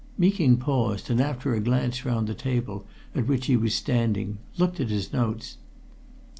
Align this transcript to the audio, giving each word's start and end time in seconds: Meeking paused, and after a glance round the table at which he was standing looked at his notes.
Meeking 0.17 0.57
paused, 0.57 1.11
and 1.11 1.21
after 1.21 1.53
a 1.53 1.59
glance 1.59 2.05
round 2.05 2.25
the 2.25 2.33
table 2.33 2.87
at 3.13 3.27
which 3.27 3.45
he 3.45 3.55
was 3.55 3.75
standing 3.75 4.39
looked 4.57 4.79
at 4.79 4.89
his 4.89 5.13
notes. 5.13 5.57